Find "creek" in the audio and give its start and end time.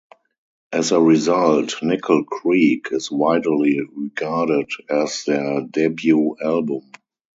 2.23-2.87